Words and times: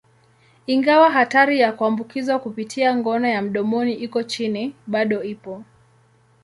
Ingawa 0.67 1.11
hatari 1.11 1.59
ya 1.59 1.71
kuambukizwa 1.71 2.39
kupitia 2.39 2.95
ngono 2.95 3.27
ya 3.27 3.41
mdomoni 3.41 3.93
iko 3.93 4.23
chini, 4.23 4.75
bado 4.87 5.23
ipo. 5.23 5.63